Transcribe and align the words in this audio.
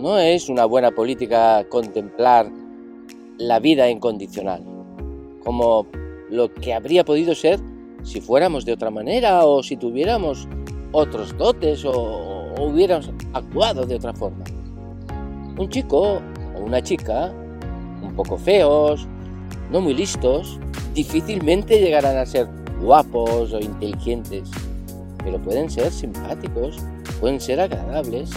No 0.00 0.18
es 0.18 0.48
una 0.48 0.64
buena 0.64 0.92
política 0.92 1.66
contemplar 1.68 2.50
la 3.36 3.58
vida 3.58 3.90
incondicional, 3.90 4.64
como 5.44 5.86
lo 6.30 6.54
que 6.54 6.72
habría 6.72 7.04
podido 7.04 7.34
ser 7.34 7.60
si 8.02 8.22
fuéramos 8.22 8.64
de 8.64 8.72
otra 8.72 8.90
manera 8.90 9.44
o 9.44 9.62
si 9.62 9.76
tuviéramos 9.76 10.48
otros 10.92 11.36
dotes 11.36 11.84
o, 11.84 12.54
hubiéramos 12.58 13.10
actuado 13.34 13.84
de 13.84 13.96
otra 13.96 14.14
forma. 14.14 14.42
Un 15.58 15.68
chico 15.68 16.22
o 16.56 16.60
una 16.64 16.82
chica, 16.82 17.30
un 18.02 18.14
poco 18.16 18.38
feos, 18.38 19.06
no 19.70 19.82
muy 19.82 19.92
listos, 19.92 20.58
difícilmente 20.94 21.78
llegarán 21.78 22.16
a 22.16 22.24
ser 22.24 22.48
guapos 22.80 23.52
o 23.52 23.60
inteligentes, 23.60 24.50
pero 25.22 25.38
pueden 25.42 25.68
ser 25.68 25.92
simpáticos, 25.92 26.78
pueden 27.20 27.38
ser 27.38 27.60
agradables, 27.60 28.30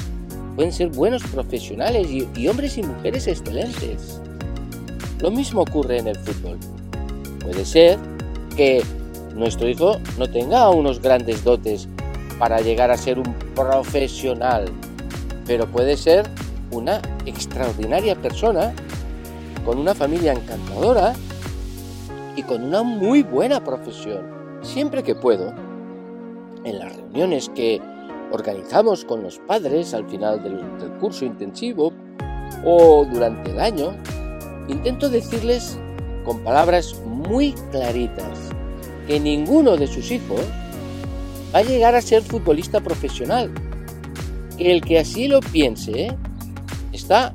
pueden 0.56 0.72
ser 0.72 0.90
buenos 0.90 1.24
profesionales 1.24 2.10
y, 2.10 2.28
y 2.36 2.48
hombres 2.48 2.78
y 2.78 2.84
mujeres 2.84 3.28
excelentes. 3.28 4.22
Lo 5.20 5.32
mismo 5.32 5.62
ocurre 5.62 6.00
en 6.00 6.08
el 6.08 6.18
fútbol. 6.18 6.58
Puede 7.40 7.66
ser 7.66 7.98
que 8.56 8.84
nuestro 9.36 9.68
hijo 9.68 9.98
no 10.18 10.30
tenga 10.30 10.70
unos 10.70 11.02
grandes 11.02 11.44
dotes 11.44 11.88
para 12.38 12.62
llegar 12.62 12.92
a 12.92 12.98
ser 12.98 13.20
un 13.20 13.34
profesional, 13.56 14.66
pero 15.46 15.68
puede 15.68 15.98
ser 15.98 16.30
una 16.72 17.02
extraordinaria 17.26 18.16
persona 18.16 18.74
con 19.66 19.78
una 19.78 19.96
familia 19.96 20.34
encantadora 20.34 21.14
y 22.36 22.44
con 22.44 22.64
una 22.64 22.84
muy 22.84 23.24
buena 23.24 23.64
profesión. 23.64 24.22
Siempre 24.62 25.04
que 25.04 25.16
puedo, 25.16 25.54
en 26.64 26.80
las 26.80 26.96
reuniones 26.96 27.50
que 27.50 27.82
organizamos 28.34 29.06
con 29.06 29.22
los 29.22 29.38
padres 29.38 29.94
al 29.94 30.10
final 30.10 30.42
del, 30.42 30.60
curso 31.00 31.24
intensivo 31.24 31.94
o 32.66 33.06
durante 33.06 33.52
el 33.52 33.60
año, 33.60 33.96
intento 34.68 35.08
decirles 35.08 35.78
con 36.26 36.44
palabras 36.44 36.96
muy 37.06 37.54
claritas 37.72 38.50
que 39.08 39.20
ninguno 39.20 39.78
de 39.78 39.86
sus 39.86 40.10
hijos 40.12 40.42
va 41.54 41.60
a 41.60 41.64
llegar 41.64 41.94
a 41.94 42.02
ser 42.02 42.24
futbolista 42.24 42.82
profesional. 42.82 43.52
Que 44.58 44.72
el 44.72 44.82
que 44.82 45.00
así 45.00 45.28
lo 45.28 45.40
piense 45.40 46.16
está 46.92 47.32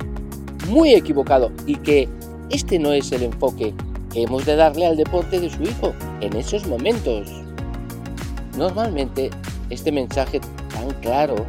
muy 0.68 0.94
equivocado 0.94 1.52
y 1.66 1.76
que 1.76 2.08
este 2.50 2.78
no 2.78 2.92
es 2.92 3.12
el 3.12 3.22
enfoque 3.22 3.72
que 4.12 4.22
hemos 4.22 4.46
de 4.46 4.56
darle 4.56 4.86
al 4.86 4.96
deporte 4.96 5.38
de 5.38 5.50
su 5.50 5.62
hijo 5.62 5.92
en 6.20 6.34
esos 6.34 6.66
momentos. 6.66 7.28
Normalmente 8.56 9.30
este 9.70 9.92
mensaje 9.92 10.40
tan 10.70 10.90
claro 11.00 11.46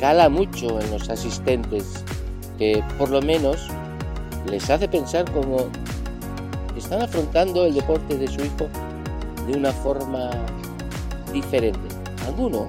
cala 0.00 0.28
mucho 0.28 0.80
en 0.80 0.90
los 0.90 1.08
asistentes 1.08 2.04
que 2.58 2.82
por 2.98 3.10
lo 3.10 3.22
menos 3.22 3.68
les 4.50 4.68
hace 4.70 4.88
pensar 4.88 5.30
como 5.32 5.68
están 6.76 7.02
afrontando 7.02 7.64
el 7.64 7.74
deporte 7.74 8.16
de 8.16 8.28
su 8.28 8.40
hijo 8.40 8.68
de 9.46 9.56
una 9.56 9.72
forma 9.72 10.30
diferente. 11.32 11.80
Alguno 12.26 12.68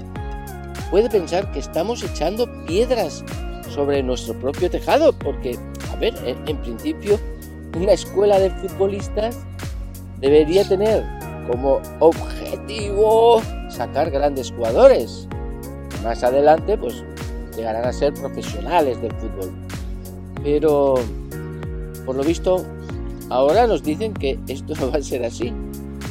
puede 0.90 1.10
pensar 1.10 1.52
que 1.52 1.60
estamos 1.60 2.04
echando 2.04 2.48
piedras 2.66 3.24
sobre 3.70 4.02
nuestro 4.02 4.34
propio 4.40 4.70
tejado, 4.70 5.14
porque, 5.14 5.58
a 5.92 5.96
ver, 5.98 6.14
en, 6.26 6.58
principio, 6.58 7.20
una 7.76 7.92
escuela 7.92 8.40
de 8.40 8.50
futbolistas 8.52 9.38
debería 10.20 10.68
tener 10.68 11.04
como 11.50 11.82
objetivo 12.00 13.42
sacar 13.70 14.10
grandes 14.10 14.52
jugadores. 14.52 15.28
Más 16.04 16.24
adelante, 16.24 16.78
pues, 16.78 17.04
llegarán 17.56 17.86
a 17.86 17.94
ser 17.94 18.14
profesionales 18.14 19.02
del 19.02 19.12
fútbol. 19.14 19.52
Pero, 20.44 20.96
por 22.06 22.16
lo 22.16 22.24
visto, 22.24 22.64
ahora 23.30 23.68
nos 23.68 23.84
dicen 23.84 24.14
que 24.14 24.40
esto 24.48 24.74
no 24.80 24.92
va 24.92 24.98
a 24.98 25.02
ser 25.02 25.26
así. 25.26 25.52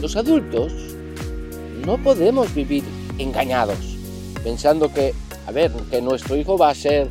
Los 0.01 0.17
adultos 0.17 0.73
no 1.85 1.97
podemos 1.99 2.53
vivir 2.55 2.85
engañados, 3.19 3.97
pensando 4.43 4.93
que, 4.93 5.15
a 5.47 5.53
ver, 5.53 5.71
que 5.91 6.03
nuestro 6.03 6.37
hijo 6.37 6.59
va 6.59 6.71
a 6.71 6.75
ser 6.75 7.09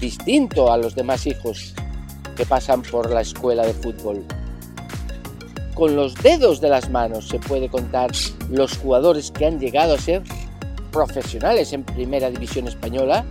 distinto 0.00 0.72
a 0.72 0.78
los 0.78 0.94
demás 0.94 1.26
hijos 1.26 1.74
que 2.36 2.46
pasan 2.46 2.82
por 2.82 3.10
la 3.10 3.20
escuela 3.20 3.66
de 3.66 3.74
fútbol. 3.74 4.24
Con 5.74 5.96
los 5.96 6.14
dedos 6.14 6.60
de 6.60 6.68
las 6.68 6.90
manos 6.90 7.28
se 7.28 7.38
puede 7.38 7.68
contar 7.68 8.10
los 8.50 8.76
jugadores 8.78 9.30
que 9.30 9.46
han 9.46 9.58
llegado 9.58 9.94
a 9.94 9.98
ser 9.98 10.22
profesionales 10.92 11.72
en 11.72 11.82
primera 11.82 12.30
división 12.30 12.68
española, 12.68 13.24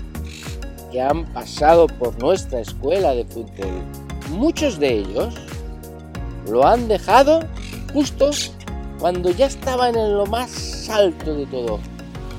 que 0.92 1.02
han 1.02 1.26
pasado 1.34 1.88
por 1.88 2.20
nuestra 2.20 2.60
escuela 2.60 3.14
de 3.14 3.24
fútbol. 3.24 3.82
Muchos 4.32 4.80
de 4.80 5.00
ellos 5.00 5.36
lo 6.50 6.68
han 6.68 6.88
dejado 6.88 7.42
justo 7.94 8.32
cuando 9.00 9.32
ya 9.32 9.46
estaban 9.46 9.96
en 9.96 10.18
lo 10.18 10.26
más 10.26 10.90
alto 10.90 11.34
de 11.34 11.46
todo, 11.46 11.80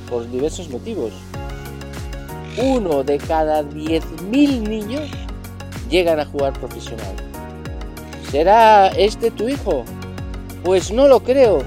por 0.08 0.30
diversos 0.30 0.68
motivos. 0.68 1.12
Uno 2.58 3.02
de 3.02 3.18
cada 3.18 3.62
10.000 3.62 4.68
niños 4.68 5.08
llegan 5.88 6.20
a 6.20 6.26
jugar 6.26 6.52
profesional. 6.52 7.16
¿Será 8.30 8.88
este 8.88 9.30
tu 9.30 9.48
hijo? 9.48 9.84
Pues 10.62 10.92
no 10.92 11.08
lo 11.08 11.20
creo 11.20 11.62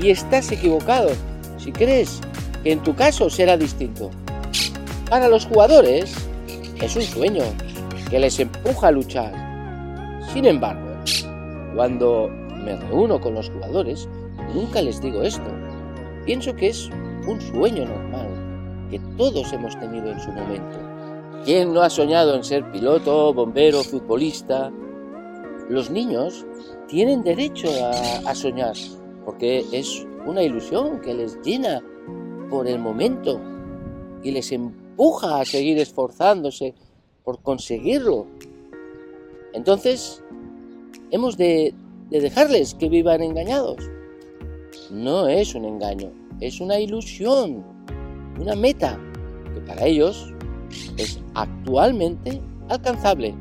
y 0.00 0.10
estás 0.10 0.50
equivocado 0.50 1.10
si 1.58 1.72
crees 1.72 2.20
que 2.62 2.72
en 2.72 2.82
tu 2.82 2.94
caso 2.94 3.30
será 3.30 3.56
distinto. 3.56 4.10
Para 5.08 5.28
los 5.28 5.46
jugadores 5.46 6.14
es 6.80 6.96
un 6.96 7.02
sueño 7.02 7.44
que 8.08 8.18
les 8.18 8.38
empuja 8.38 8.88
a 8.88 8.92
luchar. 8.92 9.32
Sin 10.32 10.46
embargo, 10.46 10.88
cuando 11.74 12.28
me 12.64 12.76
reúno 12.76 13.20
con 13.20 13.34
los 13.34 13.50
jugadores, 13.50 14.08
Nunca 14.54 14.82
les 14.82 15.00
digo 15.00 15.22
esto. 15.22 15.50
Pienso 16.24 16.54
que 16.54 16.68
es 16.68 16.90
un 17.26 17.40
sueño 17.40 17.84
normal 17.84 18.28
que 18.90 18.98
todos 19.16 19.52
hemos 19.52 19.78
tenido 19.78 20.10
en 20.10 20.20
su 20.20 20.30
momento. 20.32 20.78
¿Quién 21.44 21.72
no 21.72 21.82
ha 21.82 21.90
soñado 21.90 22.34
en 22.34 22.42
ser 22.42 22.70
piloto, 22.72 23.32
bombero, 23.32 23.82
futbolista? 23.84 24.72
Los 25.68 25.90
niños 25.90 26.44
tienen 26.88 27.22
derecho 27.22 27.68
a, 28.26 28.34
soñar 28.34 28.74
porque 29.24 29.64
es 29.70 30.04
una 30.26 30.42
ilusión 30.42 31.00
que 31.00 31.14
les 31.14 31.40
llena 31.42 31.80
por 32.50 32.66
el 32.66 32.78
momento 32.78 33.40
y 34.22 34.32
les 34.32 34.52
empuja 34.52 35.40
a 35.40 35.44
seguir 35.44 35.78
esforzándose 35.78 36.74
por 37.24 37.40
conseguirlo. 37.42 38.26
Entonces, 39.52 40.22
hemos 41.10 41.36
de 41.36 41.74
dejarles 42.10 42.74
que 42.74 42.88
vivan 42.88 43.22
engañados 43.22 43.88
no 44.90 45.28
es 45.28 45.54
un 45.54 45.64
engaño, 45.64 46.10
es 46.40 46.60
una 46.60 46.78
ilusión, 46.78 47.64
una 48.40 48.56
meta 48.56 48.98
que 49.54 49.60
para 49.60 49.86
ellos 49.86 50.34
es 50.96 51.20
actualmente 51.34 52.40
alcanzable. 52.68 53.34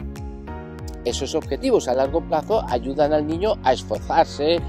Esos 1.06 1.34
objetivos 1.34 1.88
a 1.88 1.96
largo 1.96 2.22
plazo 2.22 2.64
ayudan 2.70 3.14
al 3.14 3.26
niño 3.26 3.56
a 3.64 3.74
esforzarse 3.74 4.60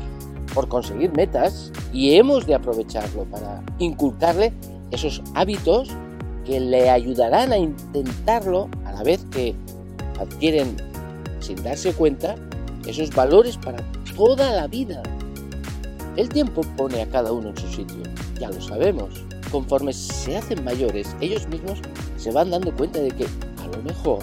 por 0.54 0.68
conseguir 0.68 1.12
metas 1.12 1.72
y 1.92 2.14
hemos 2.14 2.46
de 2.46 2.54
aprovecharlo 2.54 3.24
para 3.24 3.62
inculcarle 3.78 4.52
esos 4.90 5.22
hábitos 5.34 5.88
que 6.44 6.60
le 6.60 6.90
ayudarán 6.90 7.52
a 7.52 7.58
intentarlo 7.58 8.68
a 8.84 8.92
la 8.92 9.02
vez 9.02 9.24
que 9.30 9.54
adquieren 10.18 10.76
sin 11.40 11.62
darse 11.62 11.92
cuenta 11.92 12.34
esos 12.86 13.10
valores 13.14 13.56
para 13.56 13.78
toda 14.16 14.52
la 14.52 14.66
vida. 14.66 15.02
El 16.16 16.28
tiempo 16.28 16.62
pone 16.76 17.02
a 17.02 17.08
cada 17.08 17.32
uno 17.32 17.50
en 17.50 17.56
su 17.56 17.68
sitio, 17.68 18.02
ya 18.38 18.50
lo 18.50 18.60
sabemos. 18.60 19.24
Conforme 19.50 19.92
se 19.92 20.36
hacen 20.36 20.64
mayores, 20.64 21.14
ellos 21.20 21.48
mismos 21.48 21.78
se 22.16 22.30
van 22.30 22.50
dando 22.50 22.74
cuenta 22.74 23.00
de 23.00 23.10
que 23.10 23.24
a 23.24 23.66
lo 23.68 23.82
mejor 23.82 24.18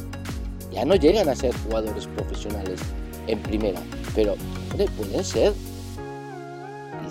ya 0.71 0.85
no 0.85 0.95
llegan 0.95 1.29
a 1.29 1.35
ser 1.35 1.53
jugadores 1.65 2.07
profesionales 2.07 2.79
en 3.27 3.39
primera, 3.39 3.79
pero 4.15 4.35
pueden 4.97 5.23
ser 5.23 5.53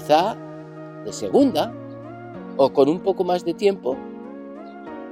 de 0.09 1.13
segunda 1.13 1.73
o 2.57 2.73
con 2.73 2.89
un 2.89 3.01
poco 3.01 3.25
más 3.25 3.45
de 3.45 3.55
tiempo, 3.55 3.97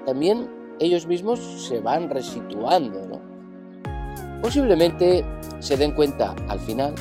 también 0.07 0.49
ellos 0.79 1.07
mismos 1.07 1.41
se 1.41 1.81
van 1.81 2.11
resituando, 2.11 3.07
¿no? 3.07 3.21
Posiblemente 4.41 5.25
se 5.59 5.77
den 5.77 5.93
cuenta 5.93 6.35
al 6.49 6.61
final 6.61 6.95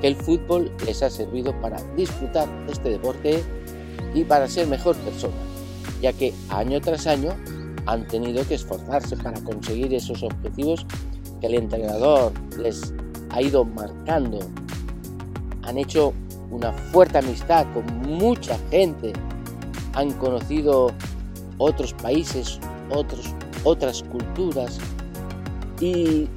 que 0.00 0.08
el 0.08 0.16
fútbol 0.16 0.70
les 0.86 1.02
ha 1.02 1.10
servido 1.10 1.58
para 1.60 1.82
disfrutar 1.96 2.48
este 2.68 2.90
deporte 2.90 3.42
y 4.14 4.24
para 4.24 4.48
ser 4.48 4.66
mejor 4.66 4.96
persona, 4.96 5.34
ya 6.00 6.12
que 6.12 6.32
año 6.50 6.80
tras 6.80 7.06
año 7.06 7.30
han 7.86 8.06
tenido 8.06 8.46
que 8.46 8.54
esforzarse 8.54 9.16
para 9.16 9.40
conseguir 9.42 9.92
esos 9.94 10.22
objetivos 10.22 10.86
que 11.40 11.46
el 11.46 11.54
entrenador 11.54 12.32
les 12.58 12.94
ha 13.30 13.42
ido 13.42 13.64
marcando. 13.64 14.38
Han 15.62 15.78
hecho 15.78 16.12
una 16.50 16.72
fuerte 16.72 17.18
amistad 17.18 17.66
con 17.72 17.84
mucha 18.08 18.58
gente, 18.70 19.12
han 19.94 20.12
conocido 20.12 20.92
otros 21.58 21.92
países, 21.94 22.58
otras 23.64 24.02
culturas 24.04 24.78
Y 25.80 26.28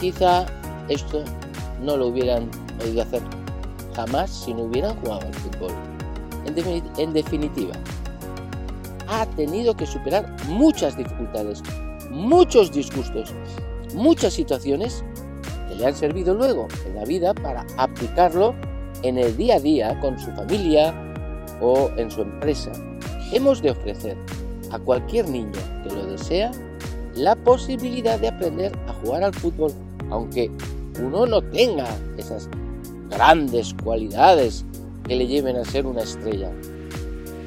quizá 0.00 0.46
esto 0.88 1.22
no 1.82 1.96
lo 1.96 2.08
hubieran 2.08 2.50
podido 2.78 3.02
hacer 3.02 3.22
jamás 3.94 4.30
si 4.30 4.52
no 4.52 4.64
hubieran 4.64 4.94
jugado 5.00 5.22
al 5.26 5.34
fútbol. 5.34 5.72
En, 6.98 7.12
definitiva, 7.12 7.74
ha 9.08 9.26
tenido 9.26 9.74
que 9.74 9.86
superar 9.86 10.36
muchas 10.46 10.96
dificultades, 10.96 11.62
muchos 12.10 12.70
disgustos, 12.70 13.34
muchas 13.94 14.34
situaciones 14.34 15.02
que 15.68 15.74
le 15.74 15.86
han 15.86 15.94
servido 15.94 16.34
luego 16.34 16.68
en 16.86 16.94
la 16.94 17.04
vida 17.04 17.34
para 17.34 17.66
aplicarlo 17.78 18.54
en 19.02 19.18
el 19.18 19.36
día 19.36 19.56
a 19.56 19.60
día 19.60 20.00
con 20.00 20.18
su 20.18 20.30
familia 20.32 20.94
o 21.60 21.90
en 21.96 22.10
su 22.10 22.22
empresa. 22.22 22.72
Hemos 23.32 23.62
de 23.62 23.70
ofrecer 23.70 24.16
a 24.70 24.78
cualquier 24.78 25.28
niño 25.28 25.52
que 25.82 25.94
lo 25.94 26.06
desea 26.06 26.50
la 27.14 27.34
posibilidad 27.34 28.20
de 28.20 28.28
aprender 28.28 28.72
a 28.86 28.92
jugar 28.94 29.24
al 29.24 29.34
fútbol, 29.34 29.72
aunque 30.10 30.50
uno 31.02 31.26
no 31.26 31.42
tenga 31.42 31.86
esas 32.18 32.48
grandes 33.08 33.74
cualidades 33.82 34.64
que 35.06 35.16
le 35.16 35.26
lleven 35.26 35.56
a 35.56 35.64
ser 35.64 35.86
una 35.86 36.02
estrella. 36.02 36.50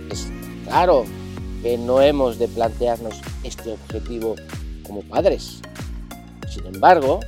Es 0.09 0.27
claro 0.65 1.03
que 1.61 1.77
no 1.77 2.01
hemos 2.01 2.39
de 2.39 2.47
plantearnos 2.47 3.21
este 3.43 3.73
objetivo 3.73 4.35
como 4.83 5.01
padres. 5.01 5.61
Sin 6.47 6.65
embargo, 6.65 7.19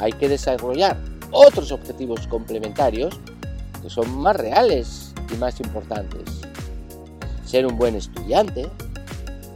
hay 0.00 0.12
que 0.12 0.28
desarrollar 0.28 0.98
otros 1.30 1.72
objetivos 1.72 2.26
complementarios 2.26 3.18
que 3.84 3.90
son 3.90 4.16
más 4.16 4.34
reales 4.34 5.12
y 5.30 5.36
más 5.36 5.60
importantes. 5.60 6.22
Ser 7.44 7.66
un 7.66 7.76
buen 7.76 7.94
estudiante, 7.94 8.66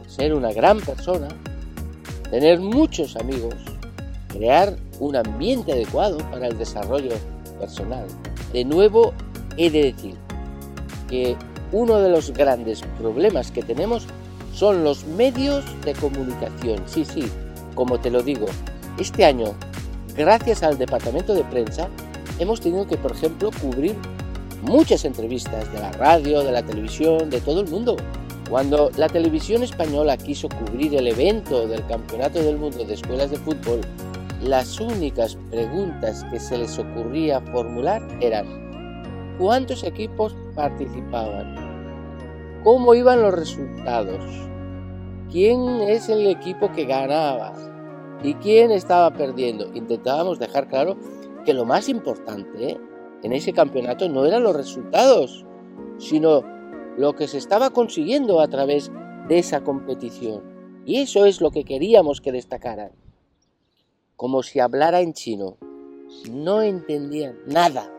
ser 0.07 0.35
una 0.35 0.53
gran 0.53 0.79
persona, 0.79 1.27
tener 2.29 2.59
muchos 2.59 3.15
amigos, 3.15 3.55
crear 4.27 4.75
un 4.99 5.15
ambiente 5.15 5.71
adecuado 5.71 6.19
para 6.29 6.45
el 6.45 6.59
desarrollo 6.59 7.15
personal. 7.59 8.05
De 8.53 8.63
nuevo, 8.63 9.13
he 9.57 9.71
de 9.71 9.93
decir 9.93 10.15
que 11.07 11.35
uno 11.71 11.97
de 11.97 12.09
los 12.09 12.31
grandes 12.31 12.83
problemas 12.99 13.49
que 13.49 13.63
tenemos 13.63 14.05
son 14.53 14.83
los 14.83 15.05
medios 15.05 15.65
de 15.83 15.93
comunicación. 15.93 16.83
Sí, 16.85 17.03
sí, 17.03 17.23
como 17.73 17.99
te 17.99 18.11
lo 18.11 18.21
digo, 18.21 18.45
este 18.99 19.25
año, 19.25 19.55
gracias 20.15 20.61
al 20.61 20.77
departamento 20.77 21.33
de 21.33 21.43
prensa, 21.45 21.87
hemos 22.37 22.61
tenido 22.61 22.85
que, 22.85 22.97
por 22.97 23.13
ejemplo, 23.13 23.49
cubrir 23.59 23.95
muchas 24.61 25.05
entrevistas 25.05 25.71
de 25.71 25.79
la 25.79 25.91
radio, 25.93 26.41
de 26.43 26.51
la 26.51 26.63
televisión, 26.63 27.29
de 27.29 27.41
todo 27.41 27.61
el 27.61 27.67
mundo. 27.67 27.97
Cuando 28.49 28.89
la 28.97 29.07
televisión 29.07 29.63
española 29.63 30.17
quiso 30.17 30.49
cubrir 30.49 30.95
el 30.95 31.07
evento 31.07 31.67
del 31.67 31.85
Campeonato 31.85 32.41
del 32.41 32.57
Mundo 32.57 32.83
de 32.83 32.95
Escuelas 32.95 33.31
de 33.31 33.37
Fútbol, 33.37 33.81
las 34.41 34.79
únicas 34.79 35.37
preguntas 35.51 36.25
que 36.31 36.39
se 36.39 36.57
les 36.57 36.79
ocurría 36.79 37.41
formular 37.41 38.01
eran 38.21 39.35
¿cuántos 39.37 39.83
equipos 39.83 40.35
participaban? 40.55 41.55
¿Cómo 42.63 42.95
iban 42.95 43.21
los 43.21 43.33
resultados? 43.33 44.23
¿Quién 45.31 45.81
es 45.81 46.09
el 46.09 46.25
equipo 46.25 46.71
que 46.71 46.85
ganaba? 46.85 47.53
¿Y 48.23 48.33
quién 48.35 48.71
estaba 48.71 49.11
perdiendo? 49.11 49.69
Intentábamos 49.75 50.39
dejar 50.39 50.67
claro 50.67 50.97
que 51.45 51.53
lo 51.53 51.65
más 51.65 51.87
importante 51.87 52.79
en 53.23 53.33
ese 53.33 53.53
campeonato 53.53 54.07
no 54.09 54.25
eran 54.25 54.43
los 54.43 54.55
resultados, 54.55 55.45
sino 55.97 56.43
lo 56.97 57.13
que 57.13 57.27
se 57.27 57.37
estaba 57.37 57.69
consiguiendo 57.69 58.39
a 58.39 58.47
través 58.47 58.91
de 59.27 59.39
esa 59.39 59.61
competición. 59.61 60.43
Y 60.85 60.97
eso 60.97 61.25
es 61.25 61.41
lo 61.41 61.51
que 61.51 61.63
queríamos 61.63 62.21
que 62.21 62.31
destacaran. 62.31 62.91
Como 64.15 64.43
si 64.43 64.59
hablara 64.59 65.01
en 65.01 65.13
chino. 65.13 65.57
No 66.31 66.61
entendían 66.61 67.37
nada. 67.45 67.91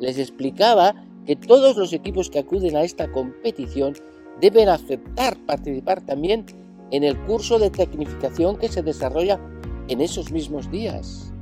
Les 0.00 0.18
explicaba 0.18 0.94
que 1.24 1.36
todos 1.36 1.76
los 1.76 1.92
equipos 1.92 2.30
que 2.30 2.38
acuden 2.38 2.76
a 2.76 2.82
esta 2.82 3.10
competición 3.10 3.94
deben 4.40 4.68
aceptar 4.68 5.36
participar 5.46 6.04
también 6.04 6.46
en 6.90 7.04
el 7.04 7.18
curso 7.26 7.58
de 7.58 7.70
tecnificación 7.70 8.56
que 8.56 8.68
se 8.68 8.82
desarrolla 8.82 9.40
en 9.88 10.00
esos 10.00 10.30
mismos 10.30 10.70
días. 10.70 11.32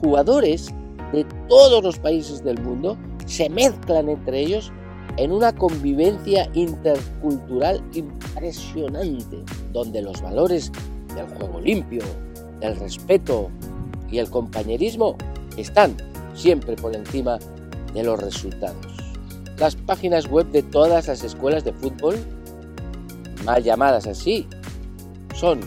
Jugadores 0.00 0.74
de 1.12 1.24
todos 1.48 1.82
los 1.82 1.98
países 1.98 2.42
del 2.42 2.60
mundo 2.60 2.96
se 3.26 3.48
mezclan 3.48 4.08
entre 4.08 4.40
ellos 4.40 4.72
en 5.16 5.32
una 5.32 5.54
convivencia 5.54 6.48
intercultural 6.54 7.82
impresionante, 7.94 9.42
donde 9.72 10.02
los 10.02 10.20
valores 10.20 10.70
del 11.14 11.26
juego 11.28 11.60
limpio, 11.60 12.02
del 12.60 12.76
respeto 12.76 13.50
y 14.10 14.18
el 14.18 14.28
compañerismo 14.30 15.16
están 15.56 15.96
siempre 16.34 16.76
por 16.76 16.94
encima 16.94 17.38
de 17.94 18.02
los 18.02 18.20
resultados. 18.20 18.96
Las 19.58 19.74
páginas 19.74 20.28
web 20.28 20.46
de 20.50 20.62
todas 20.62 21.08
las 21.08 21.24
escuelas 21.24 21.64
de 21.64 21.72
fútbol, 21.72 22.16
mal 23.44 23.62
llamadas 23.62 24.06
así, 24.06 24.46
son 25.34 25.60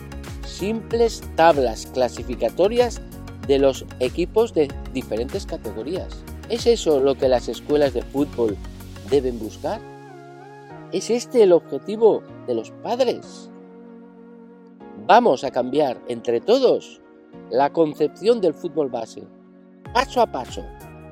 simples 0.46 1.22
tablas 1.34 1.86
clasificatorias 1.92 3.00
de 3.48 3.58
los 3.58 3.84
equipos 3.98 4.54
de 4.54 4.68
diferentes 4.92 5.46
categorías. 5.46 6.22
¿Es 6.48 6.66
eso 6.66 7.00
lo 7.00 7.16
que 7.16 7.28
las 7.28 7.48
escuelas 7.48 7.94
de 7.94 8.02
fútbol 8.02 8.56
deben 9.08 9.38
buscar? 9.38 9.80
¿Es 10.92 11.10
este 11.10 11.42
el 11.42 11.52
objetivo 11.52 12.22
de 12.46 12.54
los 12.54 12.70
padres? 12.82 13.50
Vamos 15.06 15.44
a 15.44 15.50
cambiar 15.50 16.00
entre 16.08 16.40
todos 16.40 17.00
la 17.50 17.72
concepción 17.72 18.40
del 18.40 18.54
fútbol 18.54 18.88
base, 18.88 19.22
paso 19.94 20.20
a 20.20 20.26
paso, 20.26 20.62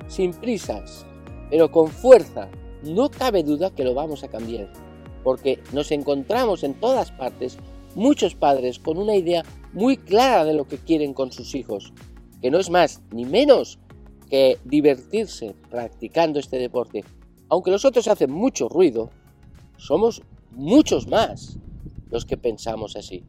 sin 0.07 0.33
prisas, 0.33 1.05
pero 1.49 1.71
con 1.71 1.87
fuerza. 1.87 2.49
No 2.83 3.09
cabe 3.09 3.43
duda 3.43 3.71
que 3.71 3.83
lo 3.83 3.93
vamos 3.93 4.23
a 4.23 4.29
cambiar, 4.29 4.71
porque 5.23 5.59
nos 5.73 5.91
encontramos 5.91 6.63
en 6.63 6.73
todas 6.73 7.11
partes 7.11 7.57
muchos 7.95 8.35
padres 8.35 8.79
con 8.79 8.97
una 8.97 9.15
idea 9.15 9.43
muy 9.73 9.97
clara 9.97 10.45
de 10.45 10.53
lo 10.53 10.67
que 10.67 10.77
quieren 10.77 11.13
con 11.13 11.31
sus 11.31 11.55
hijos, 11.55 11.93
que 12.41 12.51
no 12.51 12.59
es 12.59 12.69
más 12.69 13.01
ni 13.11 13.25
menos 13.25 13.79
que 14.29 14.59
divertirse 14.63 15.55
practicando 15.69 16.39
este 16.39 16.57
deporte. 16.57 17.03
Aunque 17.49 17.71
los 17.71 17.85
otros 17.85 18.07
hacen 18.07 18.31
mucho 18.31 18.69
ruido, 18.69 19.09
somos 19.77 20.21
muchos 20.51 21.07
más 21.07 21.57
los 22.09 22.25
que 22.25 22.37
pensamos 22.37 22.95
así. 22.95 23.23